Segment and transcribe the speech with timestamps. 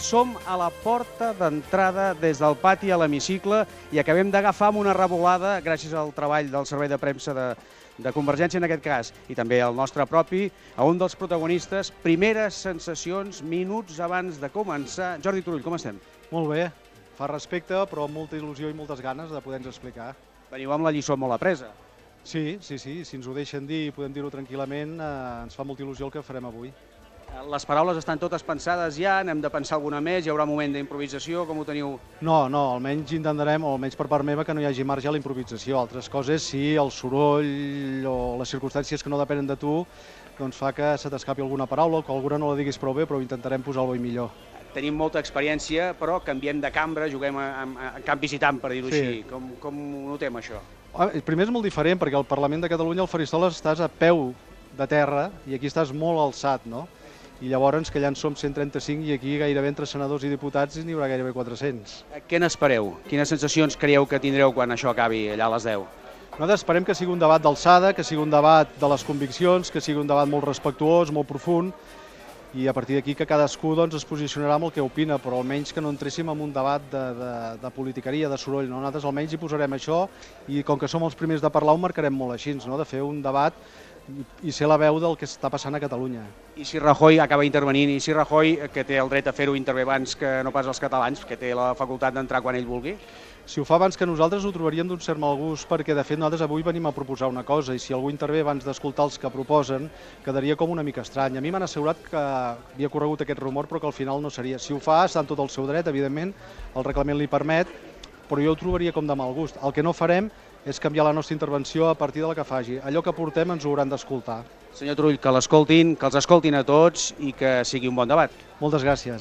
[0.00, 3.58] Som a la porta d'entrada des del pati a l'hemicicle
[3.92, 7.44] i acabem d'agafar amb una revolada, gràcies al treball del servei de premsa de,
[8.00, 10.46] de Convergència en aquest cas, i també el nostre propi,
[10.80, 15.18] a un dels protagonistes, primeres sensacions, minuts abans de començar.
[15.20, 16.00] Jordi Turull, com estem?
[16.30, 16.70] Molt bé,
[17.18, 20.14] fa respecte, però amb molta il·lusió i moltes ganes de poder-nos explicar.
[20.54, 21.68] Veniu amb la lliçó molt apresa.
[22.24, 25.12] Sí, sí, sí, si ens ho deixen dir i podem dir-ho tranquil·lament, eh,
[25.50, 26.72] ens fa molta il·lusió el que farem avui.
[27.52, 30.74] Les paraules estan totes pensades ja, n'hem de pensar alguna més, hi haurà un moment
[30.76, 31.94] d'improvisació, com ho teniu?
[32.24, 35.12] No, no, almenys intentarem, o almenys per part meva, que no hi hagi marge a
[35.14, 35.78] la improvisació.
[35.80, 39.80] Altres coses, si el soroll o les circumstàncies que no depenen de tu
[40.38, 43.04] doncs fa que se t'escapi alguna paraula o que alguna no la diguis prou bé,
[43.06, 44.30] però intentarem posar el bo i millor.
[44.72, 48.88] Tenim molta experiència, però canviem de cambra, juguem a, a, a camp visitant, per dir-ho
[48.88, 49.02] Sí.
[49.02, 49.26] així.
[49.28, 50.62] Com, com ho notem, això?
[50.94, 54.32] Ah, Primer és molt diferent, perquè al Parlament de Catalunya, al faristol, estàs a peu
[54.72, 56.86] de terra i aquí estàs molt alçat, no?
[57.42, 60.94] I llavors, que allà en som 135 i aquí gairebé entre senadors i diputats n'hi
[60.94, 61.94] haurà gairebé 400.
[62.14, 62.92] Eh, Què n'espereu?
[63.08, 65.82] Quines sensacions creieu que tindreu quan això acabi allà a les 10?
[66.36, 69.82] Nosaltres esperem que sigui un debat d'alçada, que sigui un debat de les conviccions, que
[69.82, 71.74] sigui un debat molt respectuós, molt profund,
[72.54, 75.72] i a partir d'aquí que cadascú doncs, es posicionarà amb el que opina, però almenys
[75.72, 77.30] que no entréssim en un debat de, de,
[77.62, 78.68] de politiqueria, de soroll.
[78.68, 78.78] No?
[78.78, 80.04] Nosaltres almenys hi posarem això
[80.52, 82.78] i com que som els primers de parlar ho marcarem molt així, no?
[82.78, 83.56] de fer un debat
[84.10, 86.24] i, i ser la veu del que està passant a Catalunya.
[86.56, 89.54] I si Rajoy acaba intervenint, i si Rajoy, eh, que té el dret a fer-ho
[89.56, 92.96] intervé abans que no pas els catalans, que té la facultat d'entrar quan ell vulgui,
[93.44, 96.18] Si ho fa abans que nosaltres ho trobaríem d'un cert mal gust perquè de fet
[96.18, 99.30] nosaltres avui venim a proposar una cosa i si algú intervé abans d'escoltar els que
[99.34, 99.88] proposen
[100.22, 101.36] quedaria com una mica estrany.
[101.36, 104.60] A mi m'han assegurat que havia corregut aquest rumor però que al final no seria.
[104.62, 106.30] Si ho fa està en tot el seu dret, evidentment,
[106.76, 107.66] el reglament li permet,
[108.32, 109.58] però jo ho trobaria com de mal gust.
[109.60, 110.30] El que no farem
[110.64, 112.78] és canviar la nostra intervenció a partir de la que faci.
[112.80, 114.42] Allò que portem ens ho hauran d'escoltar.
[114.72, 118.30] senyor Turull, que l'escoltin, que els escoltin a tots i que sigui un bon debat.
[118.58, 119.10] Moltes gràcies.